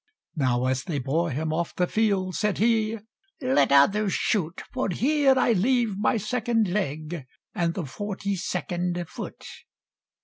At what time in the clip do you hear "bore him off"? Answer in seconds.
0.97-1.75